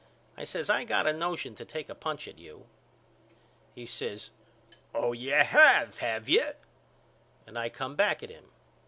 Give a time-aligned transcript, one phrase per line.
[0.35, 2.65] I says I got a notion to take a punch at you.
[3.75, 4.31] He says
[4.95, 6.53] Oh you have have you?
[7.45, 8.45] And I come back at him.